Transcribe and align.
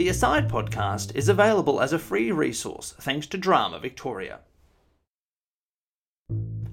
The 0.00 0.08
Aside 0.08 0.48
podcast 0.48 1.14
is 1.14 1.28
available 1.28 1.78
as 1.78 1.92
a 1.92 1.98
free 1.98 2.32
resource 2.32 2.94
thanks 3.00 3.26
to 3.26 3.36
Drama 3.36 3.78
Victoria. 3.78 4.40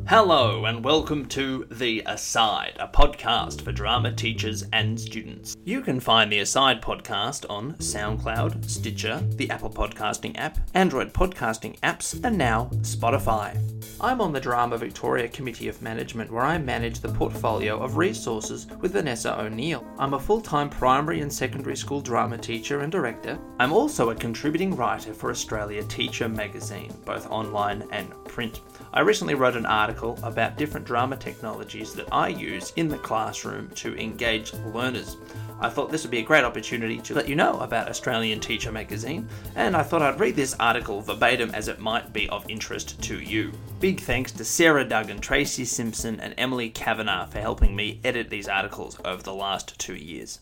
Hello, 0.07 0.63
and 0.63 0.81
welcome 0.81 1.25
to 1.25 1.67
The 1.69 2.03
Aside, 2.05 2.77
a 2.79 2.87
podcast 2.87 3.59
for 3.59 3.73
drama 3.73 4.13
teachers 4.13 4.63
and 4.71 4.97
students. 4.97 5.57
You 5.65 5.81
can 5.81 5.99
find 5.99 6.31
The 6.31 6.39
Aside 6.39 6.81
podcast 6.81 7.45
on 7.49 7.73
SoundCloud, 7.73 8.63
Stitcher, 8.63 9.21
the 9.31 9.49
Apple 9.49 9.71
Podcasting 9.71 10.37
app, 10.37 10.59
Android 10.73 11.11
podcasting 11.11 11.77
apps, 11.81 12.23
and 12.23 12.37
now 12.37 12.69
Spotify. 12.75 13.61
I'm 13.99 14.21
on 14.21 14.31
the 14.31 14.39
Drama 14.39 14.77
Victoria 14.77 15.27
Committee 15.27 15.69
of 15.69 15.81
Management, 15.81 16.31
where 16.31 16.43
I 16.43 16.59
manage 16.59 16.99
the 16.99 17.09
portfolio 17.09 17.81
of 17.81 17.97
resources 17.97 18.67
with 18.79 18.91
Vanessa 18.91 19.41
O'Neill. 19.41 19.83
I'm 19.97 20.13
a 20.13 20.19
full 20.19 20.39
time 20.39 20.69
primary 20.69 21.21
and 21.21 21.33
secondary 21.33 21.75
school 21.75 21.99
drama 21.99 22.37
teacher 22.37 22.81
and 22.81 22.91
director. 22.91 23.39
I'm 23.59 23.73
also 23.73 24.11
a 24.11 24.15
contributing 24.15 24.75
writer 24.75 25.15
for 25.15 25.31
Australia 25.31 25.83
Teacher 25.85 26.29
magazine, 26.29 26.93
both 27.05 27.27
online 27.31 27.87
and 27.91 28.13
print. 28.25 28.61
I 28.93 28.99
recently 28.99 29.33
wrote 29.33 29.57
an 29.57 29.65
article 29.65 30.19
about 30.21 30.57
different 30.57 30.85
drama 30.85 31.17
technologies 31.17 31.93
that 31.93 32.07
I 32.11 32.27
use 32.27 32.73
in 32.75 32.89
the 32.89 32.99
classroom 32.99 33.67
to 33.77 33.99
engage 33.99 34.53
learners. 34.75 35.17
I 35.59 35.69
thought 35.69 35.89
this 35.89 36.03
would 36.03 36.11
be 36.11 36.19
a 36.19 36.23
great 36.23 36.43
opportunity 36.43 36.99
to 36.99 37.15
let 37.15 37.27
you 37.27 37.35
know 37.35 37.59
about 37.59 37.89
Australian 37.89 38.39
Teacher 38.39 38.71
magazine, 38.71 39.27
and 39.55 39.75
I 39.75 39.81
thought 39.81 40.03
I'd 40.03 40.19
read 40.19 40.35
this 40.35 40.55
article 40.59 41.01
verbatim 41.01 41.49
as 41.55 41.67
it 41.67 41.79
might 41.79 42.13
be 42.13 42.29
of 42.29 42.47
interest 42.47 43.01
to 43.03 43.19
you. 43.19 43.51
Big 43.79 43.99
thanks 43.99 44.31
to 44.33 44.45
Sarah 44.45 44.85
Duggan, 44.85 45.19
Tracy 45.19 45.65
Simpson, 45.65 46.19
and 46.19 46.35
Emily 46.37 46.69
Kavanagh 46.69 47.27
for 47.27 47.39
helping 47.39 47.75
me 47.75 47.99
edit 48.03 48.29
these 48.29 48.47
articles 48.47 48.99
over 49.03 49.23
the 49.23 49.33
last 49.33 49.79
two 49.79 49.95
years. 49.95 50.39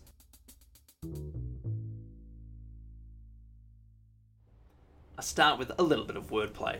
I 5.18 5.22
start 5.22 5.58
with 5.58 5.72
a 5.80 5.84
little 5.84 6.06
bit 6.06 6.18
of 6.18 6.30
wordplay 6.30 6.80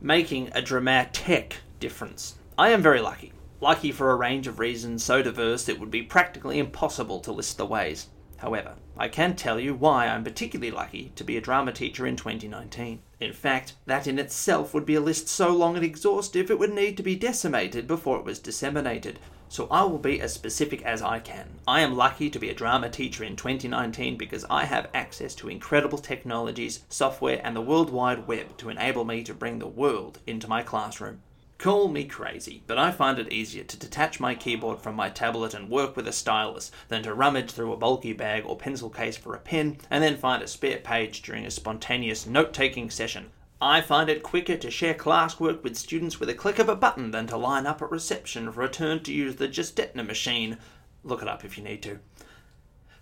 making 0.00 0.50
a 0.52 0.62
dramatic 0.62 1.56
difference. 1.80 2.36
I 2.58 2.70
am 2.70 2.82
very 2.82 3.00
lucky. 3.00 3.32
Lucky 3.60 3.90
for 3.90 4.10
a 4.10 4.16
range 4.16 4.46
of 4.46 4.58
reasons 4.58 5.02
so 5.02 5.22
diverse 5.22 5.66
it 5.66 5.80
would 5.80 5.90
be 5.90 6.02
practically 6.02 6.58
impossible 6.58 7.20
to 7.20 7.32
list 7.32 7.56
the 7.56 7.64
ways. 7.64 8.08
However, 8.36 8.74
I 8.98 9.08
can 9.08 9.34
tell 9.34 9.58
you 9.58 9.74
why 9.74 10.08
I'm 10.08 10.24
particularly 10.24 10.70
lucky 10.70 11.10
to 11.16 11.24
be 11.24 11.38
a 11.38 11.40
drama 11.40 11.72
teacher 11.72 12.06
in 12.06 12.16
2019. 12.16 13.00
In 13.18 13.32
fact, 13.32 13.74
that 13.86 14.06
in 14.06 14.18
itself 14.18 14.74
would 14.74 14.84
be 14.84 14.94
a 14.94 15.00
list 15.00 15.28
so 15.28 15.56
long 15.56 15.74
and 15.74 15.82
exhaustive 15.82 16.50
it 16.50 16.58
would 16.58 16.74
need 16.74 16.98
to 16.98 17.02
be 17.02 17.16
decimated 17.16 17.86
before 17.86 18.18
it 18.18 18.26
was 18.26 18.38
disseminated. 18.38 19.18
So 19.48 19.68
I 19.70 19.84
will 19.84 19.98
be 19.98 20.20
as 20.20 20.34
specific 20.34 20.82
as 20.82 21.00
I 21.00 21.18
can. 21.18 21.48
I 21.66 21.80
am 21.80 21.96
lucky 21.96 22.28
to 22.28 22.38
be 22.38 22.50
a 22.50 22.54
drama 22.54 22.90
teacher 22.90 23.24
in 23.24 23.36
2019 23.36 24.18
because 24.18 24.44
I 24.50 24.66
have 24.66 24.90
access 24.92 25.34
to 25.36 25.48
incredible 25.48 25.96
technologies, 25.96 26.80
software, 26.90 27.40
and 27.42 27.56
the 27.56 27.62
World 27.62 27.88
Wide 27.88 28.26
Web 28.26 28.58
to 28.58 28.68
enable 28.68 29.06
me 29.06 29.22
to 29.22 29.32
bring 29.32 29.60
the 29.60 29.66
world 29.66 30.18
into 30.26 30.46
my 30.46 30.62
classroom. 30.62 31.22
Call 31.58 31.88
me 31.88 32.04
crazy, 32.04 32.62
but 32.66 32.76
I 32.76 32.90
find 32.90 33.18
it 33.18 33.32
easier 33.32 33.64
to 33.64 33.78
detach 33.78 34.20
my 34.20 34.34
keyboard 34.34 34.78
from 34.78 34.94
my 34.94 35.08
tablet 35.08 35.54
and 35.54 35.70
work 35.70 35.96
with 35.96 36.06
a 36.06 36.12
stylus 36.12 36.70
than 36.88 37.02
to 37.04 37.14
rummage 37.14 37.50
through 37.50 37.72
a 37.72 37.78
bulky 37.78 38.12
bag 38.12 38.44
or 38.44 38.58
pencil 38.58 38.90
case 38.90 39.16
for 39.16 39.34
a 39.34 39.38
pen 39.38 39.78
and 39.90 40.04
then 40.04 40.18
find 40.18 40.42
a 40.42 40.48
spare 40.48 40.78
page 40.78 41.22
during 41.22 41.46
a 41.46 41.50
spontaneous 41.50 42.26
note 42.26 42.52
taking 42.52 42.90
session. 42.90 43.30
I 43.60 43.80
find 43.80 44.10
it 44.10 44.22
quicker 44.22 44.58
to 44.58 44.70
share 44.70 44.92
classwork 44.92 45.62
with 45.62 45.78
students 45.78 46.20
with 46.20 46.28
a 46.28 46.34
click 46.34 46.58
of 46.58 46.68
a 46.68 46.76
button 46.76 47.10
than 47.10 47.26
to 47.28 47.38
line 47.38 47.66
up 47.66 47.80
at 47.80 47.90
reception 47.90 48.52
for 48.52 48.62
a 48.62 48.68
turn 48.68 49.02
to 49.04 49.12
use 49.12 49.36
the 49.36 49.48
Gestetner 49.48 50.06
machine. 50.06 50.58
Look 51.04 51.22
it 51.22 51.28
up 51.28 51.42
if 51.42 51.56
you 51.56 51.64
need 51.64 51.82
to. 51.84 52.00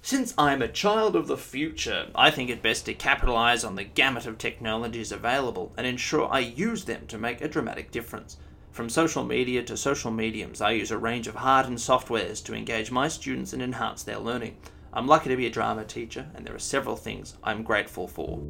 Since 0.05 0.35
I'm 0.37 0.61
a 0.61 0.69
child 0.69 1.17
of 1.17 1.29
the 1.29 1.39
future, 1.39 2.09
I 2.15 2.31
think 2.31 2.51
it 2.51 2.61
best 2.61 2.85
to 2.85 2.93
capitalise 2.93 3.65
on 3.65 3.75
the 3.75 3.85
gamut 3.85 4.27
of 4.27 4.37
technologies 4.37 5.11
available 5.11 5.73
and 5.79 5.87
ensure 5.87 6.29
I 6.31 6.41
use 6.41 6.85
them 6.85 7.07
to 7.07 7.17
make 7.17 7.41
a 7.41 7.49
dramatic 7.49 7.91
difference. 7.91 8.37
From 8.71 8.91
social 8.91 9.25
media 9.25 9.63
to 9.63 9.79
social 9.79 10.11
mediums, 10.11 10.61
I 10.61 10.73
use 10.73 10.91
a 10.91 10.99
range 10.99 11.27
of 11.27 11.37
hardened 11.37 11.79
softwares 11.79 12.45
to 12.45 12.55
engage 12.55 12.91
my 12.91 13.09
students 13.09 13.55
and 13.55 13.63
enhance 13.63 14.03
their 14.03 14.19
learning. 14.19 14.59
I'm 14.93 15.07
lucky 15.07 15.31
to 15.31 15.39
be 15.39 15.47
a 15.47 15.51
drama 15.51 15.87
teacher, 15.87 16.27
and 16.35 16.47
there 16.47 16.55
are 16.55 16.59
several 16.59 16.97
things 16.97 17.39
I'm 17.43 17.63
grateful 17.63 18.07
for. 18.07 18.43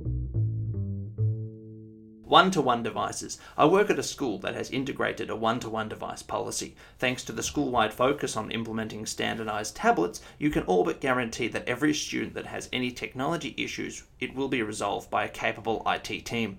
One 2.34 2.50
to 2.50 2.61
one 2.61 2.83
devices. 2.83 3.39
I 3.56 3.67
work 3.67 3.91
at 3.91 3.99
a 4.00 4.03
school 4.03 4.39
that 4.39 4.56
has 4.56 4.69
integrated 4.72 5.31
a 5.31 5.37
one 5.37 5.61
to 5.61 5.71
one 5.71 5.89
device 5.89 6.25
policy. 6.25 6.75
Thanks 6.99 7.22
to 7.27 7.33
the 7.33 7.45
school 7.45 7.71
wide 7.71 7.95
focus 7.95 8.37
on 8.37 8.50
implementing 8.50 9.06
standardized 9.06 9.77
tablets, 9.77 10.21
you 10.37 10.50
can 10.50 10.65
all 10.65 10.83
but 10.83 11.00
guarantee 11.00 11.47
that 11.47 11.69
every 11.69 11.95
student 11.95 12.34
that 12.34 12.47
has 12.47 12.69
any 12.72 12.91
technology 12.91 13.55
issues, 13.56 14.03
it 14.19 14.34
will 14.34 14.49
be 14.49 14.62
resolved 14.62 15.12
by 15.12 15.25
a 15.25 15.28
capable 15.28 15.81
IT 15.87 16.27
team. 16.27 16.59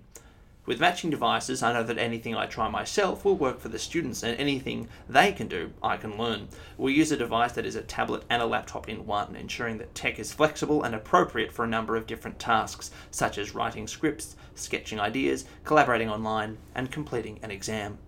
With 0.66 0.80
matching 0.80 1.12
devices, 1.12 1.62
I 1.62 1.74
know 1.74 1.84
that 1.84 2.00
anything 2.00 2.36
I 2.36 2.48
try 2.48 2.68
myself 2.70 3.24
will 3.24 3.38
work 3.38 3.60
for 3.60 3.70
the 3.70 3.78
students, 3.78 4.24
and 4.24 4.36
anything 4.40 4.88
they 5.08 5.32
can 5.32 5.48
do, 5.48 5.72
I 5.84 5.98
can 5.98 6.18
learn. 6.18 6.48
We 6.76 6.94
use 6.94 7.12
a 7.12 7.18
device 7.18 7.52
that 7.52 7.68
is 7.68 7.76
a 7.76 7.84
tablet 7.84 8.24
and 8.32 8.42
a 8.42 8.48
laptop 8.48 8.90
in 8.90 9.06
one, 9.06 9.36
ensuring 9.36 9.78
that 9.78 9.94
tech 9.94 10.18
is 10.18 10.34
flexible 10.34 10.82
and 10.82 10.96
appropriate 10.96 11.52
for 11.52 11.64
a 11.64 11.68
number 11.68 11.96
of 11.96 12.08
different 12.08 12.40
tasks, 12.40 12.90
such 13.12 13.38
as 13.38 13.54
writing 13.54 13.88
scripts, 13.88 14.36
sketching 14.56 15.00
ideas, 15.00 15.46
collaborating 15.64 16.10
online, 16.10 16.58
and 16.74 16.92
completing 16.92 17.40
an 17.44 17.52
exam. 17.52 18.00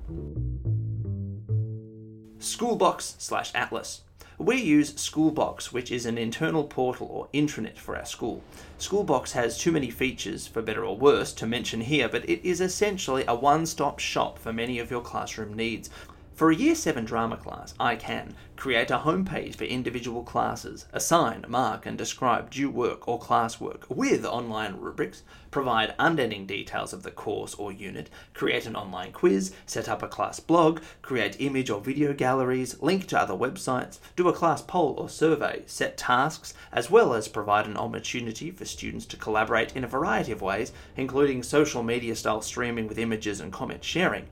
Schoolbox 2.40 3.18
slash 3.20 3.52
Atlas. 3.54 4.02
We 4.40 4.58
use 4.58 4.94
Schoolbox, 4.96 5.74
which 5.74 5.92
is 5.92 6.06
an 6.06 6.20
internal 6.20 6.64
portal 6.64 7.08
or 7.10 7.28
intranet 7.34 7.80
for 7.80 7.98
our 7.98 8.06
school. 8.06 8.44
Schoolbox 8.78 9.32
has 9.32 9.58
too 9.58 9.72
many 9.72 9.90
features, 9.90 10.46
for 10.46 10.62
better 10.62 10.86
or 10.86 10.96
worse, 10.96 11.34
to 11.34 11.48
mention 11.48 11.82
here, 11.82 12.08
but 12.08 12.30
it 12.30 12.48
is 12.48 12.62
essentially 12.62 13.26
a 13.28 13.34
one 13.34 13.66
stop 13.66 13.98
shop 13.98 14.38
for 14.38 14.54
many 14.54 14.78
of 14.78 14.92
your 14.92 15.02
classroom 15.02 15.56
needs. 15.56 15.90
For 16.38 16.52
a 16.52 16.56
Year 16.56 16.76
7 16.76 17.04
drama 17.04 17.36
class, 17.36 17.74
I 17.80 17.96
can 17.96 18.36
create 18.56 18.92
a 18.92 19.00
homepage 19.00 19.56
for 19.56 19.64
individual 19.64 20.22
classes, 20.22 20.86
assign, 20.94 21.44
mark, 21.48 21.88
and 21.88 21.98
describe 21.98 22.52
due 22.52 22.70
work 22.70 23.08
or 23.08 23.20
classwork 23.20 23.90
with 23.90 24.24
online 24.24 24.76
rubrics, 24.76 25.24
provide 25.50 25.96
unending 25.98 26.46
details 26.46 26.94
of 26.94 27.02
the 27.02 27.10
course 27.10 27.56
or 27.56 27.72
unit, 27.72 28.12
create 28.36 28.68
an 28.68 28.76
online 28.76 29.14
quiz, 29.14 29.52
set 29.66 29.90
up 29.90 30.04
a 30.04 30.08
class 30.08 30.40
blog, 30.40 30.82
create 31.02 31.42
image 31.42 31.72
or 31.72 31.82
video 31.82 32.14
galleries, 32.14 32.80
link 32.84 33.08
to 33.08 33.20
other 33.20 33.34
websites, 33.34 33.98
do 34.16 34.28
a 34.28 34.34
class 34.34 34.62
poll 34.62 34.94
or 35.00 35.10
survey, 35.10 35.64
set 35.66 35.98
tasks, 35.98 36.54
as 36.72 36.92
well 36.92 37.16
as 37.16 37.28
provide 37.28 37.66
an 37.66 37.78
opportunity 37.78 38.52
for 38.52 38.66
students 38.66 39.08
to 39.08 39.18
collaborate 39.18 39.76
in 39.76 39.84
a 39.84 39.88
variety 39.88 40.34
of 40.34 40.44
ways, 40.44 40.72
including 40.96 41.42
social 41.42 41.82
media 41.82 42.16
style 42.16 42.44
streaming 42.44 42.88
with 42.88 43.00
images 43.00 43.40
and 43.40 43.52
comment 43.52 43.84
sharing 43.84 44.28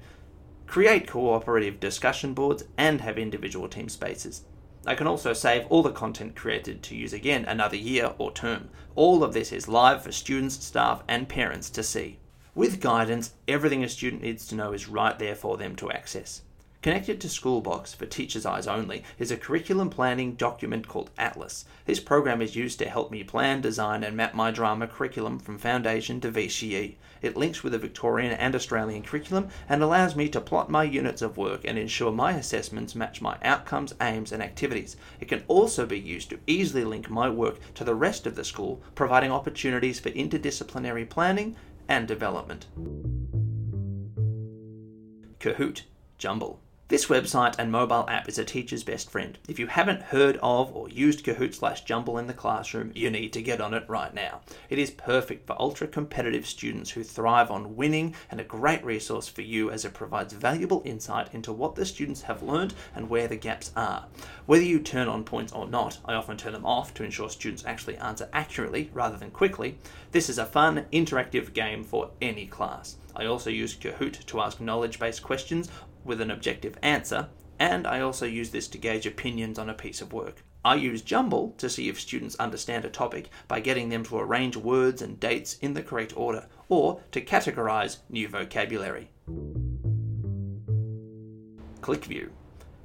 create 0.68 1.08
cooperative 1.08 1.80
discussion 1.80 2.34
boards, 2.34 2.64
and 2.78 3.02
have 3.02 3.18
individual 3.18 3.68
team 3.68 3.90
spaces. 3.90 4.44
I 4.88 4.96
can 4.96 5.08
also 5.08 5.34
save 5.34 5.66
all 5.68 5.82
the 5.82 5.92
content 5.92 6.36
created 6.36 6.84
to 6.84 6.96
use 6.96 7.14
again 7.14 7.46
another 7.46 7.76
year 7.76 8.14
or 8.18 8.32
term. 8.32 8.70
All 8.96 9.24
of 9.24 9.34
this 9.34 9.52
is 9.52 9.68
live 9.68 10.04
for 10.04 10.12
students, 10.12 10.64
staff, 10.64 11.04
and 11.08 11.28
parents 11.28 11.70
to 11.72 11.84
see. 11.84 12.20
With 12.54 12.80
guidance, 12.80 13.34
everything 13.48 13.84
a 13.84 13.90
student 13.90 14.22
needs 14.22 14.48
to 14.48 14.56
know 14.56 14.72
is 14.74 14.88
right 14.88 15.18
there 15.18 15.36
for 15.36 15.58
them 15.58 15.76
to 15.78 15.92
access. 15.92 16.44
Connected 16.86 17.20
to 17.22 17.30
Schoolbox 17.30 17.96
for 17.96 18.06
Teacher's 18.06 18.46
Eyes 18.46 18.68
Only 18.68 19.04
is 19.18 19.32
a 19.32 19.38
curriculum 19.38 19.90
planning 19.90 20.36
document 20.36 20.88
called 20.88 21.10
Atlas. 21.18 21.66
This 21.86 22.00
program 22.00 22.44
is 22.44 22.56
used 22.56 22.78
to 22.78 22.88
help 22.88 23.10
me 23.10 23.24
plan, 23.24 23.60
design, 23.60 24.04
and 24.04 24.16
map 24.16 24.36
my 24.36 24.52
drama 24.52 24.86
curriculum 24.86 25.40
from 25.40 25.58
foundation 25.58 26.22
to 26.22 26.32
VCE. 26.32 26.94
It 27.24 27.36
links 27.36 27.64
with 27.64 27.74
the 27.74 27.80
Victorian 27.80 28.34
and 28.34 28.54
Australian 28.54 29.02
curriculum 29.02 29.48
and 29.68 29.82
allows 29.82 30.16
me 30.16 30.30
to 30.30 30.40
plot 30.40 30.70
my 30.70 30.84
units 30.84 31.24
of 31.24 31.38
work 31.38 31.62
and 31.66 31.80
ensure 31.80 32.12
my 32.12 32.34
assessments 32.34 32.94
match 32.94 33.20
my 33.20 33.40
outcomes, 33.42 33.96
aims, 34.00 34.32
and 34.32 34.44
activities. 34.44 34.96
It 35.20 35.28
can 35.28 35.44
also 35.48 35.88
be 35.88 36.00
used 36.00 36.30
to 36.30 36.40
easily 36.46 36.86
link 36.86 37.10
my 37.10 37.32
work 37.32 37.58
to 37.74 37.84
the 37.84 37.96
rest 37.96 38.28
of 38.28 38.36
the 38.36 38.44
school, 38.44 38.84
providing 38.94 39.32
opportunities 39.32 40.00
for 40.00 40.12
interdisciplinary 40.12 41.10
planning 41.10 41.56
and 41.88 42.08
development. 42.08 42.68
Kahoot 45.40 45.82
Jumble. 46.20 46.60
This 46.88 47.08
website 47.08 47.56
and 47.58 47.72
mobile 47.72 48.06
app 48.08 48.30
is 48.30 48.38
a 48.38 48.46
teacher's 48.46 48.84
best 48.84 49.10
friend. 49.10 49.40
If 49.50 49.58
you 49.58 49.66
haven't 49.66 50.04
heard 50.04 50.38
of 50.44 50.72
or 50.76 50.88
used 50.88 51.26
Kahoot 51.26 51.56
slash 51.56 51.84
Jumble 51.84 52.20
in 52.20 52.28
the 52.28 52.34
classroom, 52.34 52.92
you 52.94 53.10
need 53.10 53.34
to 53.34 53.42
get 53.42 53.60
on 53.60 53.74
it 53.74 53.86
right 53.88 54.14
now. 54.14 54.42
It 54.70 54.78
is 54.78 54.92
perfect 54.92 55.48
for 55.48 55.60
ultra 55.60 55.88
competitive 55.88 56.46
students 56.46 56.92
who 56.92 57.04
thrive 57.04 57.50
on 57.50 57.76
winning 57.76 58.14
and 58.30 58.40
a 58.40 58.44
great 58.44 58.86
resource 58.86 59.28
for 59.28 59.42
you 59.42 59.72
as 59.72 59.84
it 59.84 59.96
provides 59.96 60.34
valuable 60.34 60.84
insight 60.86 61.34
into 61.34 61.52
what 61.52 61.74
the 61.74 61.88
students 61.88 62.22
have 62.22 62.44
learned 62.44 62.76
and 62.94 63.10
where 63.10 63.28
the 63.28 63.36
gaps 63.36 63.72
are. 63.76 64.06
Whether 64.46 64.66
you 64.66 64.80
turn 64.80 65.08
on 65.08 65.24
points 65.24 65.54
or 65.54 65.68
not, 65.68 65.98
I 66.06 66.14
often 66.14 66.38
turn 66.38 66.54
them 66.54 66.68
off 66.68 66.94
to 66.94 67.04
ensure 67.04 67.32
students 67.32 67.66
actually 67.66 67.98
answer 67.98 68.30
accurately 68.32 68.92
rather 68.94 69.18
than 69.18 69.32
quickly. 69.32 69.80
This 70.12 70.30
is 70.30 70.38
a 70.38 70.46
fun, 70.46 70.86
interactive 70.94 71.52
game 71.54 71.84
for 71.84 72.12
any 72.22 72.46
class. 72.46 72.98
I 73.16 73.26
also 73.26 73.50
use 73.50 73.76
Kahoot 73.76 74.24
to 74.26 74.42
ask 74.42 74.62
knowledge 74.62 75.00
based 75.00 75.24
questions 75.24 75.72
with 76.06 76.22
an 76.22 76.32
objective 76.32 76.78
answer, 76.82 77.28
and 77.60 77.86
I 77.86 78.00
also 78.00 78.26
use 78.26 78.52
this 78.52 78.68
to 78.70 78.78
gauge 78.78 79.06
opinions 79.06 79.60
on 79.60 79.70
a 79.70 79.74
piece 79.74 80.02
of 80.02 80.14
work. 80.14 80.44
I 80.64 80.76
use 80.76 81.02
Jumble 81.02 81.54
to 81.58 81.70
see 81.70 81.90
if 81.90 82.00
students 82.00 82.36
understand 82.38 82.86
a 82.86 82.90
topic 82.90 83.30
by 83.48 83.60
getting 83.60 83.90
them 83.90 84.04
to 84.06 84.18
arrange 84.18 84.58
words 84.58 85.02
and 85.02 85.20
dates 85.20 85.58
in 85.60 85.74
the 85.74 85.84
correct 85.84 86.16
order, 86.18 86.48
or 86.70 87.02
to 87.12 87.22
categorize 87.22 87.98
new 88.10 88.28
vocabulary. 88.28 89.10
ClickView. 91.82 92.30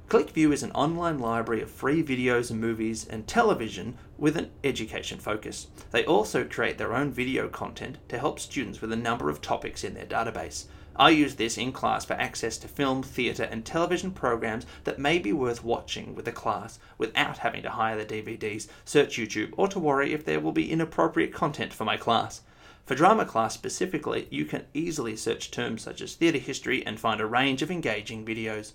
ClickView 0.09 0.51
is 0.51 0.61
an 0.61 0.71
online 0.73 1.17
library 1.17 1.61
of 1.61 1.71
free 1.71 2.03
videos 2.03 2.51
and 2.51 2.59
movies 2.59 3.07
and 3.07 3.25
television 3.25 3.97
with 4.17 4.37
an 4.37 4.51
education 4.63 5.17
focus. 5.17 5.67
They 5.91 6.05
also 6.05 6.43
create 6.43 6.77
their 6.77 6.93
own 6.93 7.11
video 7.11 7.47
content 7.47 7.97
to 8.09 8.19
help 8.19 8.39
students 8.39 8.81
with 8.81 8.91
a 8.91 8.97
number 8.97 9.29
of 9.29 9.41
topics 9.41 9.83
in 9.83 9.93
their 9.93 10.05
database. 10.05 10.65
I 10.95 11.09
use 11.09 11.35
this 11.35 11.57
in 11.57 11.71
class 11.71 12.05
for 12.05 12.13
access 12.13 12.57
to 12.59 12.67
film, 12.67 13.01
theatre, 13.01 13.43
and 13.43 13.65
television 13.65 14.11
programs 14.11 14.65
that 14.83 14.99
may 14.99 15.19
be 15.19 15.31
worth 15.31 15.63
watching 15.63 16.15
with 16.15 16.25
the 16.25 16.31
class 16.31 16.79
without 16.97 17.39
having 17.39 17.63
to 17.63 17.69
hire 17.69 17.97
the 17.97 18.05
DVDs, 18.05 18.67
search 18.83 19.17
YouTube, 19.17 19.53
or 19.57 19.67
to 19.69 19.79
worry 19.79 20.13
if 20.13 20.25
there 20.25 20.39
will 20.39 20.51
be 20.51 20.71
inappropriate 20.71 21.33
content 21.33 21.73
for 21.73 21.85
my 21.85 21.97
class. 21.97 22.41
For 22.85 22.95
drama 22.95 23.25
class 23.25 23.53
specifically, 23.53 24.27
you 24.29 24.45
can 24.45 24.65
easily 24.73 25.15
search 25.15 25.49
terms 25.49 25.81
such 25.81 26.01
as 26.01 26.15
theatre 26.15 26.39
history 26.39 26.85
and 26.85 26.99
find 26.99 27.21
a 27.21 27.25
range 27.25 27.61
of 27.61 27.71
engaging 27.71 28.25
videos. 28.25 28.73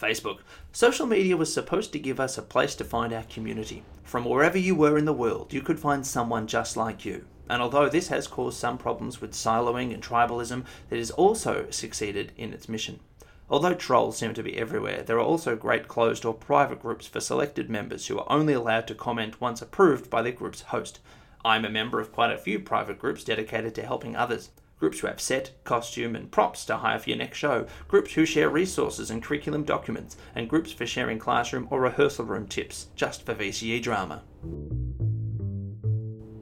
Facebook. 0.00 0.38
Social 0.72 1.06
media 1.06 1.36
was 1.36 1.52
supposed 1.52 1.92
to 1.92 1.98
give 1.98 2.20
us 2.20 2.38
a 2.38 2.42
place 2.42 2.74
to 2.76 2.84
find 2.84 3.12
our 3.12 3.24
community. 3.24 3.82
From 4.02 4.24
wherever 4.24 4.58
you 4.58 4.74
were 4.74 4.98
in 4.98 5.04
the 5.04 5.12
world, 5.12 5.52
you 5.52 5.62
could 5.62 5.80
find 5.80 6.06
someone 6.06 6.46
just 6.46 6.76
like 6.76 7.04
you. 7.04 7.24
And 7.48 7.62
although 7.62 7.88
this 7.88 8.08
has 8.08 8.26
caused 8.26 8.58
some 8.58 8.78
problems 8.78 9.20
with 9.20 9.32
siloing 9.32 9.92
and 9.94 10.02
tribalism, 10.02 10.64
it 10.90 10.98
has 10.98 11.10
also 11.10 11.66
succeeded 11.70 12.32
in 12.36 12.52
its 12.52 12.68
mission. 12.68 13.00
Although 13.48 13.74
trolls 13.74 14.18
seem 14.18 14.34
to 14.34 14.42
be 14.42 14.58
everywhere, 14.58 15.02
there 15.02 15.18
are 15.18 15.20
also 15.20 15.54
great 15.54 15.86
closed 15.86 16.24
or 16.24 16.34
private 16.34 16.82
groups 16.82 17.06
for 17.06 17.20
selected 17.20 17.70
members 17.70 18.06
who 18.06 18.18
are 18.18 18.32
only 18.32 18.52
allowed 18.52 18.88
to 18.88 18.94
comment 18.94 19.40
once 19.40 19.62
approved 19.62 20.10
by 20.10 20.22
their 20.22 20.32
group's 20.32 20.62
host. 20.62 20.98
I'm 21.44 21.64
a 21.64 21.70
member 21.70 22.00
of 22.00 22.12
quite 22.12 22.32
a 22.32 22.38
few 22.38 22.58
private 22.58 22.98
groups 22.98 23.22
dedicated 23.22 23.74
to 23.76 23.86
helping 23.86 24.16
others 24.16 24.50
groups 24.78 25.00
who 25.00 25.06
have 25.06 25.20
set, 25.20 25.52
costume, 25.64 26.14
and 26.14 26.30
props 26.30 26.64
to 26.66 26.76
hire 26.76 26.98
for 26.98 27.08
your 27.08 27.18
next 27.18 27.38
show, 27.38 27.66
groups 27.88 28.12
who 28.12 28.26
share 28.26 28.48
resources 28.48 29.10
and 29.10 29.22
curriculum 29.22 29.64
documents, 29.64 30.16
and 30.34 30.50
groups 30.50 30.70
for 30.72 30.86
sharing 30.86 31.18
classroom 31.18 31.66
or 31.70 31.80
rehearsal 31.80 32.24
room 32.24 32.46
tips 32.46 32.88
just 32.94 33.24
for 33.24 33.34
VCE 33.34 33.82
drama. 33.82 34.22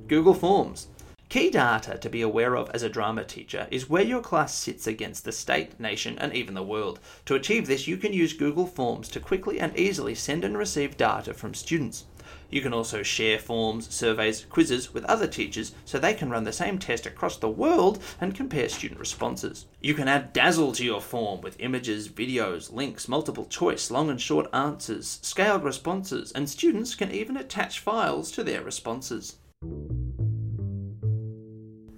Google 0.06 0.34
Forms. 0.34 0.88
Key 1.34 1.50
data 1.50 1.98
to 1.98 2.08
be 2.08 2.22
aware 2.22 2.54
of 2.54 2.70
as 2.70 2.84
a 2.84 2.88
drama 2.88 3.24
teacher 3.24 3.66
is 3.72 3.90
where 3.90 4.04
your 4.04 4.20
class 4.20 4.54
sits 4.54 4.86
against 4.86 5.24
the 5.24 5.32
state, 5.32 5.80
nation, 5.80 6.16
and 6.20 6.32
even 6.32 6.54
the 6.54 6.62
world. 6.62 7.00
To 7.24 7.34
achieve 7.34 7.66
this, 7.66 7.88
you 7.88 7.96
can 7.96 8.12
use 8.12 8.32
Google 8.32 8.68
Forms 8.68 9.08
to 9.08 9.18
quickly 9.18 9.58
and 9.58 9.76
easily 9.76 10.14
send 10.14 10.44
and 10.44 10.56
receive 10.56 10.96
data 10.96 11.34
from 11.34 11.52
students. 11.52 12.04
You 12.50 12.60
can 12.60 12.72
also 12.72 13.02
share 13.02 13.40
forms, 13.40 13.92
surveys, 13.92 14.44
quizzes 14.44 14.94
with 14.94 15.04
other 15.06 15.26
teachers 15.26 15.74
so 15.84 15.98
they 15.98 16.14
can 16.14 16.30
run 16.30 16.44
the 16.44 16.52
same 16.52 16.78
test 16.78 17.04
across 17.04 17.36
the 17.36 17.48
world 17.48 18.00
and 18.20 18.32
compare 18.32 18.68
student 18.68 19.00
responses. 19.00 19.66
You 19.80 19.94
can 19.94 20.06
add 20.06 20.32
Dazzle 20.32 20.70
to 20.74 20.84
your 20.84 21.00
form 21.00 21.40
with 21.40 21.58
images, 21.58 22.08
videos, 22.08 22.72
links, 22.72 23.08
multiple 23.08 23.46
choice, 23.46 23.90
long 23.90 24.08
and 24.08 24.20
short 24.20 24.48
answers, 24.54 25.18
scaled 25.22 25.64
responses, 25.64 26.30
and 26.30 26.48
students 26.48 26.94
can 26.94 27.10
even 27.10 27.36
attach 27.36 27.80
files 27.80 28.30
to 28.30 28.44
their 28.44 28.62
responses. 28.62 29.38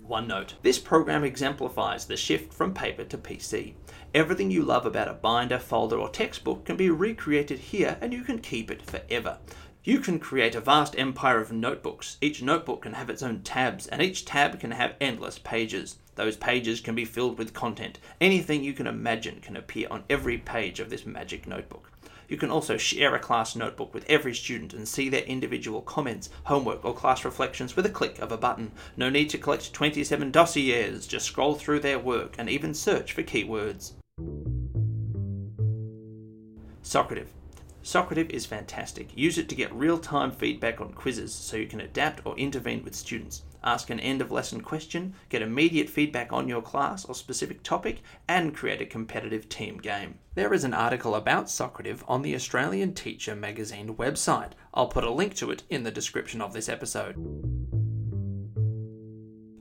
OneNote. 0.08 0.54
This 0.62 0.78
program 0.78 1.24
exemplifies 1.24 2.06
the 2.06 2.16
shift 2.16 2.52
from 2.52 2.74
paper 2.74 3.04
to 3.04 3.18
PC. 3.18 3.74
Everything 4.14 4.50
you 4.50 4.62
love 4.62 4.86
about 4.86 5.08
a 5.08 5.14
binder, 5.14 5.58
folder, 5.58 5.98
or 5.98 6.08
textbook 6.08 6.64
can 6.64 6.76
be 6.76 6.90
recreated 6.90 7.58
here 7.58 7.98
and 8.00 8.12
you 8.12 8.22
can 8.22 8.38
keep 8.38 8.70
it 8.70 8.82
forever. 8.82 9.38
You 9.86 10.00
can 10.00 10.18
create 10.18 10.56
a 10.56 10.60
vast 10.60 10.98
empire 10.98 11.40
of 11.40 11.52
notebooks. 11.52 12.16
Each 12.20 12.42
notebook 12.42 12.82
can 12.82 12.94
have 12.94 13.08
its 13.08 13.22
own 13.22 13.42
tabs, 13.42 13.86
and 13.86 14.02
each 14.02 14.24
tab 14.24 14.58
can 14.58 14.72
have 14.72 14.96
endless 15.00 15.38
pages. 15.38 15.98
Those 16.16 16.36
pages 16.36 16.80
can 16.80 16.96
be 16.96 17.04
filled 17.04 17.38
with 17.38 17.54
content. 17.54 18.00
Anything 18.20 18.64
you 18.64 18.72
can 18.72 18.88
imagine 18.88 19.40
can 19.40 19.56
appear 19.56 19.86
on 19.88 20.02
every 20.10 20.38
page 20.38 20.80
of 20.80 20.90
this 20.90 21.06
magic 21.06 21.46
notebook. 21.46 21.92
You 22.28 22.36
can 22.36 22.50
also 22.50 22.76
share 22.76 23.14
a 23.14 23.18
class 23.18 23.54
notebook 23.54 23.94
with 23.94 24.04
every 24.08 24.34
student 24.34 24.74
and 24.74 24.86
see 24.86 25.08
their 25.08 25.22
individual 25.22 25.82
comments, 25.82 26.30
homework, 26.44 26.84
or 26.84 26.94
class 26.94 27.24
reflections 27.24 27.76
with 27.76 27.86
a 27.86 27.90
click 27.90 28.18
of 28.18 28.32
a 28.32 28.36
button. 28.36 28.72
No 28.96 29.08
need 29.08 29.30
to 29.30 29.38
collect 29.38 29.72
27 29.72 30.30
dossiers, 30.30 31.06
just 31.06 31.26
scroll 31.26 31.54
through 31.54 31.80
their 31.80 31.98
work 31.98 32.34
and 32.38 32.48
even 32.48 32.74
search 32.74 33.12
for 33.12 33.22
keywords. 33.22 33.92
Socrative. 36.82 37.28
Socrative 37.82 38.30
is 38.30 38.46
fantastic. 38.46 39.16
Use 39.16 39.38
it 39.38 39.48
to 39.48 39.54
get 39.54 39.72
real 39.72 39.98
time 39.98 40.32
feedback 40.32 40.80
on 40.80 40.92
quizzes 40.92 41.32
so 41.32 41.56
you 41.56 41.66
can 41.66 41.80
adapt 41.80 42.24
or 42.26 42.36
intervene 42.36 42.82
with 42.82 42.96
students. 42.96 43.42
Ask 43.66 43.90
an 43.90 43.98
end 43.98 44.22
of 44.22 44.30
lesson 44.30 44.60
question, 44.60 45.14
get 45.28 45.42
immediate 45.42 45.90
feedback 45.90 46.32
on 46.32 46.46
your 46.46 46.62
class 46.62 47.04
or 47.04 47.16
specific 47.16 47.64
topic, 47.64 48.00
and 48.28 48.54
create 48.54 48.80
a 48.80 48.86
competitive 48.86 49.48
team 49.48 49.78
game. 49.78 50.20
There 50.36 50.54
is 50.54 50.62
an 50.62 50.72
article 50.72 51.16
about 51.16 51.46
Socrative 51.46 52.04
on 52.06 52.22
the 52.22 52.36
Australian 52.36 52.94
Teacher 52.94 53.34
magazine 53.34 53.96
website. 53.96 54.52
I'll 54.72 54.86
put 54.86 55.02
a 55.02 55.10
link 55.10 55.34
to 55.36 55.50
it 55.50 55.64
in 55.68 55.82
the 55.82 55.90
description 55.90 56.40
of 56.40 56.52
this 56.52 56.68
episode. 56.68 57.16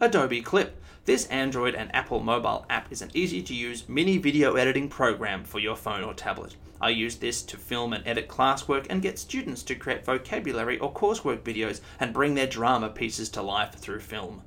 Adobe 0.01 0.41
Clip. 0.41 0.81
This 1.05 1.25
Android 1.27 1.73
and 1.73 1.93
Apple 1.95 2.19
mobile 2.19 2.65
app 2.69 2.91
is 2.91 3.01
an 3.01 3.11
easy 3.13 3.41
to 3.43 3.53
use 3.53 3.87
mini 3.87 4.17
video 4.17 4.55
editing 4.55 4.89
program 4.89 5.45
for 5.45 5.59
your 5.59 5.77
phone 5.77 6.03
or 6.03 6.13
tablet. 6.13 6.57
I 6.81 6.89
use 6.89 7.15
this 7.15 7.41
to 7.43 7.55
film 7.55 7.93
and 7.93 8.05
edit 8.05 8.27
classwork 8.27 8.87
and 8.89 9.01
get 9.01 9.17
students 9.17 9.63
to 9.63 9.75
create 9.75 10.03
vocabulary 10.03 10.77
or 10.79 10.91
coursework 10.91 11.43
videos 11.43 11.79
and 11.97 12.11
bring 12.11 12.33
their 12.33 12.45
drama 12.45 12.89
pieces 12.89 13.29
to 13.29 13.41
life 13.41 13.75
through 13.75 14.01
film. 14.01 14.41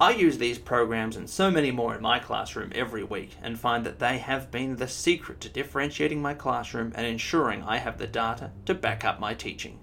I 0.00 0.10
use 0.10 0.38
these 0.38 0.58
programs 0.58 1.14
and 1.16 1.30
so 1.30 1.52
many 1.52 1.70
more 1.70 1.94
in 1.94 2.02
my 2.02 2.18
classroom 2.18 2.72
every 2.74 3.04
week 3.04 3.36
and 3.42 3.58
find 3.58 3.86
that 3.86 4.00
they 4.00 4.18
have 4.18 4.50
been 4.50 4.74
the 4.74 4.88
secret 4.88 5.40
to 5.42 5.48
differentiating 5.48 6.20
my 6.20 6.34
classroom 6.34 6.92
and 6.96 7.06
ensuring 7.06 7.62
I 7.62 7.76
have 7.76 7.98
the 7.98 8.08
data 8.08 8.50
to 8.66 8.74
back 8.74 9.04
up 9.04 9.20
my 9.20 9.34
teaching. 9.34 9.78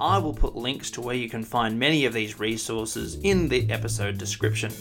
I 0.00 0.16
will 0.16 0.32
put 0.32 0.56
links 0.56 0.90
to 0.92 1.02
where 1.02 1.14
you 1.14 1.28
can 1.28 1.44
find 1.44 1.78
many 1.78 2.06
of 2.06 2.14
these 2.14 2.40
resources 2.40 3.18
in 3.22 3.48
the 3.48 3.70
episode 3.70 4.16
description. 4.16 4.72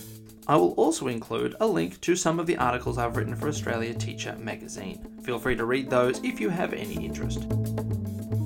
I 0.48 0.56
will 0.56 0.72
also 0.72 1.08
include 1.08 1.56
a 1.60 1.68
link 1.68 2.00
to 2.02 2.16
some 2.16 2.40
of 2.40 2.48
the 2.48 2.56
articles 2.56 2.98
I've 2.98 3.18
written 3.18 3.36
for 3.36 3.50
Australia 3.50 3.94
Teacher 3.94 4.38
magazine. 4.40 5.06
Feel 5.22 5.38
free 5.38 5.58
to 5.58 5.66
read 5.66 5.90
those 5.90 6.24
if 6.24 6.40
you 6.40 6.48
have 6.50 6.74
any 6.74 7.06
interest. 7.06 7.46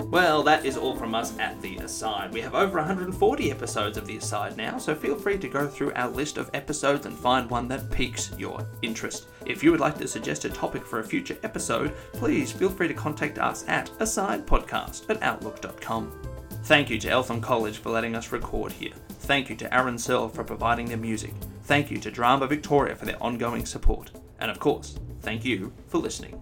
Well, 0.09 0.41
that 0.43 0.65
is 0.65 0.75
all 0.75 0.95
from 0.95 1.13
us 1.13 1.37
at 1.37 1.61
The 1.61 1.77
Aside. 1.77 2.33
We 2.33 2.41
have 2.41 2.55
over 2.55 2.79
140 2.79 3.51
episodes 3.51 3.97
of 3.97 4.07
The 4.07 4.17
Aside 4.17 4.57
now, 4.57 4.79
so 4.79 4.95
feel 4.95 5.15
free 5.15 5.37
to 5.37 5.47
go 5.47 5.67
through 5.67 5.93
our 5.93 6.09
list 6.09 6.37
of 6.37 6.49
episodes 6.55 7.05
and 7.05 7.17
find 7.17 7.49
one 7.49 7.67
that 7.67 7.91
piques 7.91 8.31
your 8.37 8.67
interest. 8.81 9.27
If 9.45 9.63
you 9.63 9.69
would 9.69 9.79
like 9.79 9.97
to 9.99 10.07
suggest 10.07 10.45
a 10.45 10.49
topic 10.49 10.85
for 10.85 10.99
a 10.99 11.03
future 11.03 11.37
episode, 11.43 11.95
please 12.13 12.51
feel 12.51 12.69
free 12.69 12.87
to 12.87 12.93
contact 12.95 13.37
us 13.37 13.63
at 13.67 13.91
asidepodcast 13.99 15.09
at 15.09 15.21
outlook.com. 15.21 16.32
Thank 16.63 16.89
you 16.89 16.97
to 16.99 17.09
Eltham 17.09 17.41
College 17.41 17.77
for 17.77 17.89
letting 17.89 18.15
us 18.15 18.31
record 18.31 18.71
here. 18.71 18.93
Thank 19.09 19.49
you 19.49 19.55
to 19.57 19.73
Aaron 19.75 19.97
Searle 19.97 20.29
for 20.29 20.45
providing 20.45 20.87
the 20.87 20.95
music. 20.95 21.33
Thank 21.63 21.91
you 21.91 21.97
to 21.97 22.09
Drama 22.09 22.47
Victoria 22.47 22.95
for 22.95 23.03
their 23.03 23.21
ongoing 23.21 23.65
support. 23.65 24.11
And 24.39 24.49
of 24.49 24.59
course, 24.59 24.97
thank 25.19 25.43
you 25.43 25.73
for 25.89 25.97
listening. 25.97 26.41